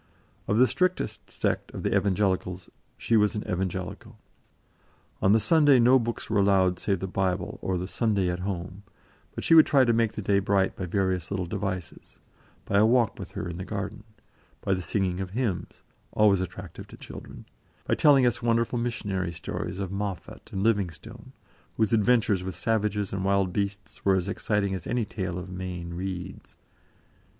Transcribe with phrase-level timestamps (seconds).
[0.47, 4.17] Of the strictest sect of the Evangelicals, she was an Evangelical.
[5.21, 8.81] On the Sunday no books were allowed save the Bible or the "Sunday at Home";
[9.35, 12.17] but she would try to make the day bright by various little devices;
[12.65, 14.03] by a walk with her in the garden;
[14.61, 17.45] by the singing of hymns, always attractive to children;
[17.85, 21.31] by telling us wonderful missionary stories of Moffat and Livingstone,
[21.77, 25.93] whose adventures with savages and wild beasts were as exciting as any tale of Mayne
[25.93, 26.55] Reid's.